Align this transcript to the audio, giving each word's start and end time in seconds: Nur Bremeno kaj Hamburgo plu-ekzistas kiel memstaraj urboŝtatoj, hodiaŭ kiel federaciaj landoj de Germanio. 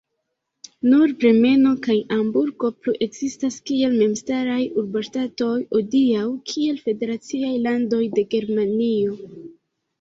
Nur 0.93 1.11
Bremeno 1.23 1.73
kaj 1.87 1.97
Hamburgo 2.13 2.71
plu-ekzistas 2.85 3.59
kiel 3.71 3.95
memstaraj 3.99 4.57
urboŝtatoj, 4.83 5.53
hodiaŭ 5.77 6.27
kiel 6.55 6.83
federaciaj 6.89 7.55
landoj 7.71 8.05
de 8.19 8.29
Germanio. 8.37 9.19